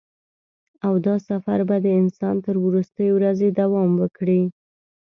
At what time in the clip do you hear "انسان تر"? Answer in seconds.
2.01-2.55